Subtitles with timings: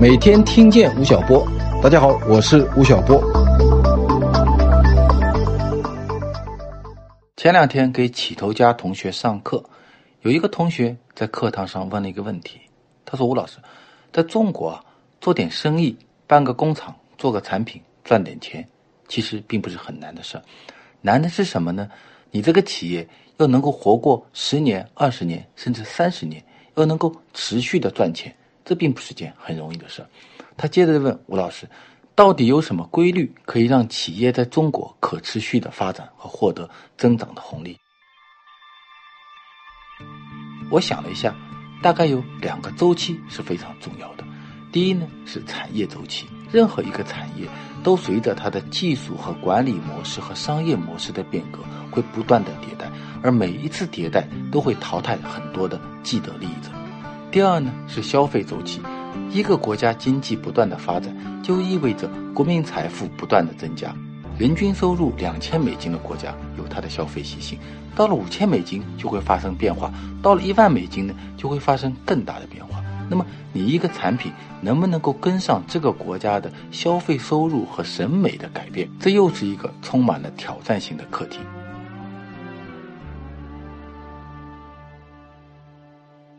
[0.00, 1.46] 每天听见吴晓波，
[1.82, 3.22] 大家好，我是吴晓波。
[7.36, 9.62] 前两天给起头家同学上课，
[10.22, 12.58] 有一个同学在课堂上问了一个问题，
[13.04, 13.58] 他说：“吴老师，
[14.10, 14.82] 在中国啊，
[15.20, 15.94] 做点生意，
[16.26, 18.66] 办个工厂，做个产品，赚点钱，
[19.06, 20.42] 其实并不是很难的事儿，
[21.02, 21.86] 难的是什么呢？
[22.30, 23.06] 你这个企业
[23.36, 26.42] 要能够活过十年、二十年，甚至三十年，
[26.76, 30.08] 要能够持续的赚钱。”这并不是件很容易的事儿。
[30.56, 31.68] 他接着问吴老师
[32.14, 37.78] ：“到底有什么规律可以让企业在中国可持续的发展和获得增长的红利？”
[40.70, 41.34] 我想了一下，
[41.82, 44.24] 大概有两个周期是非常重要的。
[44.70, 47.48] 第一呢是产业周期，任何一个产业
[47.82, 51.58] 都随着它的技术和管理模式和商业模式的变革，
[51.90, 52.88] 会不断的迭代，
[53.20, 56.70] 而每一次迭代都会淘汰很多的既得利益者。
[57.30, 58.80] 第二呢是消费周期，
[59.30, 63.94] 一个国家经济不断的发展，就意味着国民财富不断的增加。
[64.36, 67.56] 人均收入两千美金的国家有它的消费习性，
[67.94, 72.82] 到了五千美金就会发生变化，到了一万美金呢就会发生更大的变化。
[73.08, 81.38] 那么你一个产品能不能够跟上这个国家的消费收入和审美的改变，这又是一个充满了挑战性的课题。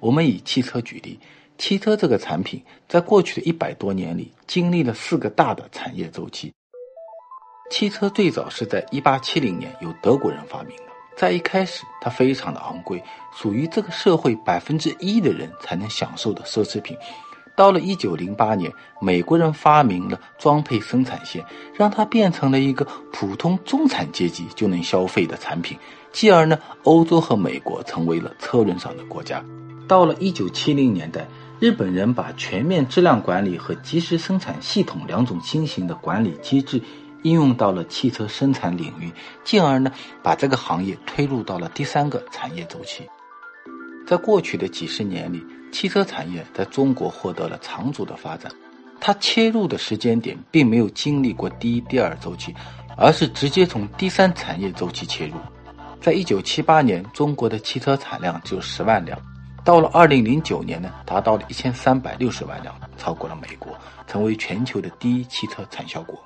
[0.00, 1.18] 我们以汽车举例，
[1.56, 6.52] 汽车这个产品在过去的一百多年里经历了四个大的产业周期。
[7.70, 10.84] 汽车最早是在一八七零年由德国人发明的，
[11.16, 13.02] 在一开始它非常的昂贵，
[13.36, 16.96] 属于这个社会百分之一的人才能享受的奢侈品。
[17.56, 25.76] 到了一九零八年，美国人发明了装配生产线，让它变成了一个普通中产阶级就能消费的产品，
[26.12, 29.44] 继而呢，欧洲和美国成为了车轮上的国家。
[29.86, 31.26] 到了一九七零年代，
[31.60, 36.80] 日本人把全面质量管理和及时生产系统两种新型的管理机制
[37.22, 39.10] 应用到了汽车生产领域，
[39.44, 39.90] 进而呢
[40.22, 43.04] 把这个行业推入到了第三个产业周期。
[44.06, 48.50] 在过去的几十年里，汽车产业在中国获得了长足的发展。
[49.00, 52.54] 它切入的时间点并没有经历过第一、第二周期，
[52.96, 55.34] 而是直接从第三产业周期切入。
[56.00, 59.20] 在一九七八年，中国的汽车产量只有十万辆。
[59.64, 63.76] 到了二零零九年呢，达到了一千三百六十万辆，超过了美国，
[64.06, 66.18] 成为全球的第一汽车产销国。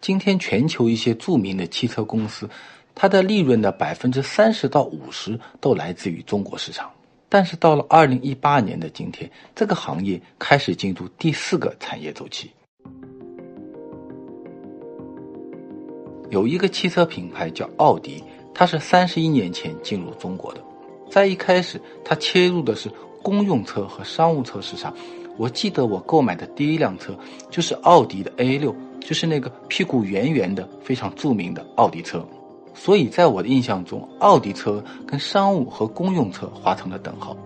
[0.00, 2.48] 今天，全球一些著名的汽车公司，
[2.94, 6.90] 它的利润的百分之三十到五十都来自于中国市场。
[7.28, 12.50] 但是到了二零一八年的今天，这个行业开始进入第四个产业周期。
[16.30, 18.22] 有一个汽车品牌叫奥迪。
[18.54, 20.60] 它是三十一年前进入中国的，
[21.08, 22.90] 在一开始，它切入的是
[23.22, 24.92] 公用车和商务车市场。
[25.36, 27.16] 我记得我购买的第一辆车
[27.50, 32.26] 就是奥迪的 A 六，就是那个屁股圆圆的、非常著名的奥迪车。
[32.74, 37.36] 所以在我的印象中，奥迪车跟商务和公用车划成了等号。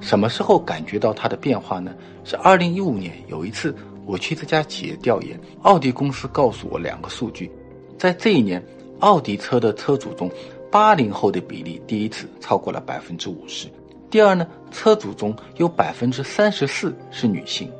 [0.00, 1.94] 什么时候感觉到它的变化呢？
[2.24, 3.72] 是二零一五年有一次
[4.04, 7.48] 我去这家企业调研，奥迪公司告诉我两个数据，
[7.98, 8.62] 在这一年。
[9.00, 10.28] 奥迪车的车主中，
[10.72, 13.68] 八零后的比例第一次超过了百分之五十。
[14.10, 17.70] 第二呢，车主中有百分之三十四是女性。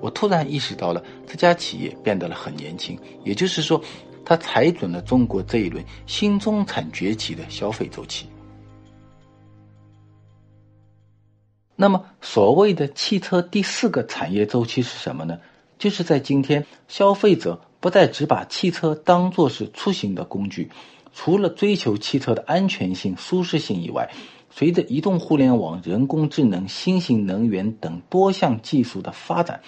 [0.00, 3.78] 我突然意识到了这家企业变得了很年轻，也就是说，
[4.24, 8.26] 它踩准了中国这一轮新中产崛起的消费周期。
[11.76, 15.38] 那么，所谓的汽车第四个产业周期是什么呢？
[15.78, 17.60] 就是在今天，消费者。
[17.82, 20.70] 不再只把汽车当作是出行的工具，
[21.12, 24.08] 除了追求汽车的安全性、舒适性以外，
[24.50, 29.60] 随着移动互联网、人工智能、新型能源等多项技术的发展，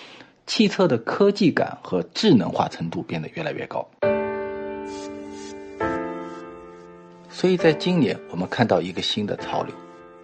[0.47, 3.85] 汽车的科技感和智能化程度变得越来越高。
[7.29, 9.75] 所以在今年，我们看到一个新的潮流，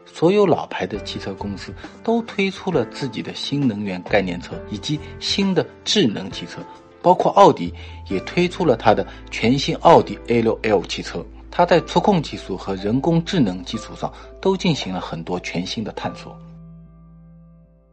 [0.07, 1.75] 所有老牌的汽车公司
[2.05, 6.61] 都推出了自己的新能源概念车以及新的智能汽车。
[7.03, 7.73] 包括奥迪
[8.09, 16.37] 也推出了它的全新奥迪 A6L 汽车，它在触控技术和人工智能基础上都进行了很多全新的探索。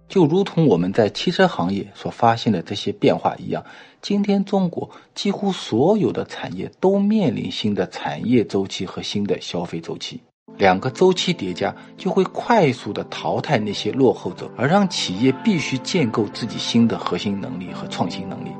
[0.09, 3.61] 就如同我们在汽车行业所发现的这些变化一样，
[4.01, 10.21] 今天中国几乎所有的产业都面临新的产业周期和新的消费周期，
[10.55, 18.51] 两个周期叠加就会快速的淘汰那些落后者，而让企业必须建构自己新的核心能力和创新能力。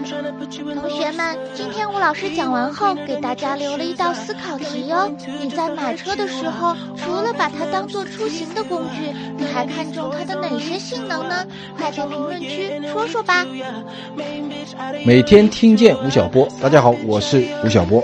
[0.00, 5.12] 同学们，今天吴老师讲完后，给大家留了一道思考题哟。
[5.42, 11.46] 你在买车的时候，除了把它当做出行的工具，你还看重它的哪些性能呢？
[11.76, 13.46] 快在评论区说说吧。
[15.04, 18.02] 每天听见吴晓波，大家好，我是吴晓波。